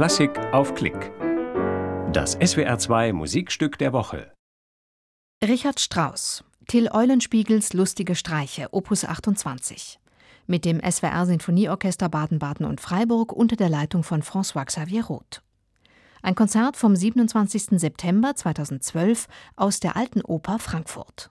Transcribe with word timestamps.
Klassik 0.00 0.30
auf 0.54 0.74
Klick. 0.74 1.12
Das 2.10 2.38
SWR2 2.38 3.12
Musikstück 3.12 3.76
der 3.76 3.92
Woche. 3.92 4.32
Richard 5.44 5.78
Strauss, 5.78 6.42
Till 6.68 6.88
Eulenspiegels 6.90 7.74
Lustige 7.74 8.14
Streiche, 8.14 8.68
Opus 8.72 9.04
28. 9.04 10.00
Mit 10.46 10.64
dem 10.64 10.80
SWR 10.80 11.26
Sinfonieorchester 11.26 12.08
Baden-Baden 12.08 12.64
und 12.64 12.80
Freiburg 12.80 13.30
unter 13.34 13.56
der 13.56 13.68
Leitung 13.68 14.02
von 14.02 14.22
François 14.22 14.64
Xavier 14.64 15.04
Roth. 15.04 15.42
Ein 16.22 16.34
Konzert 16.34 16.78
vom 16.78 16.96
27. 16.96 17.78
September 17.78 18.34
2012 18.34 19.28
aus 19.56 19.80
der 19.80 19.96
Alten 19.96 20.22
Oper 20.22 20.58
Frankfurt. 20.58 21.30